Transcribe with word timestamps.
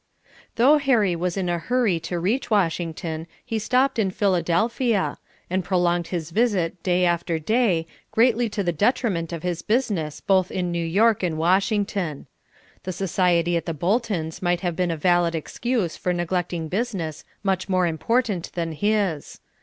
Though 0.55 0.79
Harry 0.79 1.15
was 1.15 1.37
in 1.37 1.47
a 1.47 1.59
hurry 1.59 1.99
to 2.09 2.17
reach 2.17 2.49
Washington, 2.49 3.27
he 3.45 3.59
stopped 3.59 3.99
in 3.99 4.09
Philadelphia; 4.09 5.19
and 5.47 5.63
prolonged 5.63 6.07
his 6.07 6.31
visit 6.31 6.81
day 6.81 7.05
after 7.05 7.37
day, 7.37 7.85
greatly 8.09 8.49
to 8.49 8.63
the 8.63 8.71
detriment 8.71 9.31
of 9.31 9.43
his 9.43 9.61
business 9.61 10.19
both 10.19 10.49
in 10.49 10.71
New 10.71 10.83
York 10.83 11.21
and 11.21 11.37
Washington. 11.37 12.25
The 12.81 12.93
society 12.93 13.55
at 13.55 13.67
the 13.67 13.75
Bolton's 13.75 14.41
might 14.41 14.61
have 14.61 14.75
been 14.75 14.89
a 14.89 14.97
valid 14.97 15.35
excuse 15.35 15.95
for 15.97 16.13
neglecting 16.13 16.67
business 16.67 17.23
much 17.43 17.69
more 17.69 17.85
important 17.85 18.51
than 18.53 18.71
his. 18.71 19.39